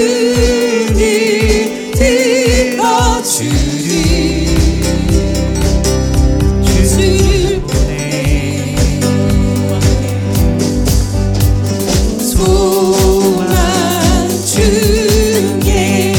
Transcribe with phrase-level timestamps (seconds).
[0.00, 3.44] 그니 들어주리.
[6.88, 8.74] 주를 보내
[12.18, 13.46] 소망
[14.46, 16.14] 중에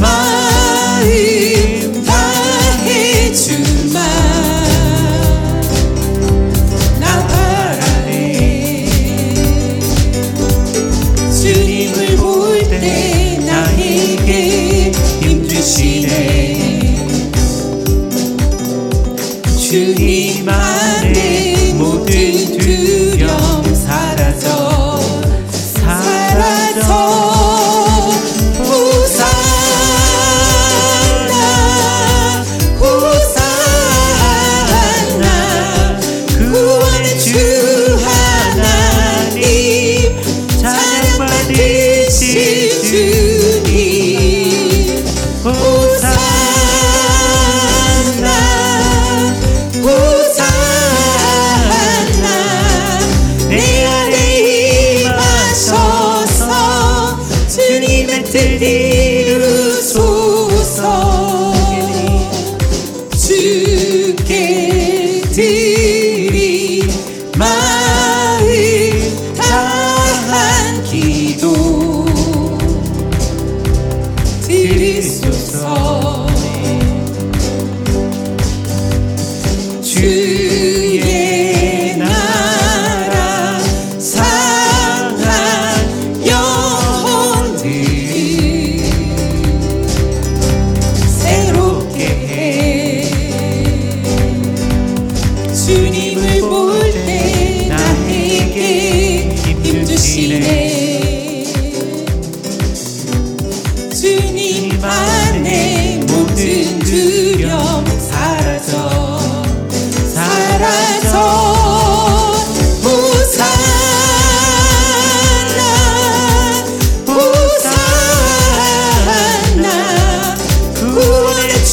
[0.00, 1.06] 마음
[2.04, 4.00] 다해 주마.
[6.98, 8.88] 나 바라네.
[11.40, 13.19] 주님을 볼때
[19.80, 20.19] to.
[67.40, 67.79] 마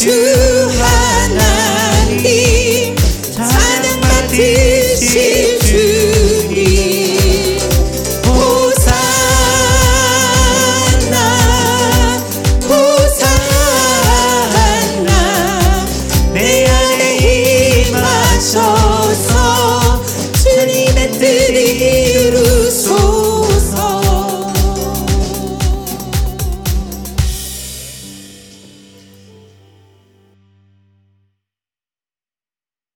[0.07, 0.46] you